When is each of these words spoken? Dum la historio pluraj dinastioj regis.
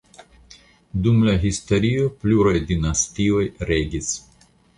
Dum 1.07 1.19
la 1.27 1.35
historio 1.43 2.07
pluraj 2.25 2.55
dinastioj 2.73 3.45
regis. 3.71 4.11